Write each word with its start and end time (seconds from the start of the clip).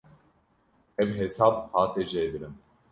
Ev 1.01 1.11
hesab 1.19 1.55
hate 1.75 2.01
jêbirin. 2.11 2.55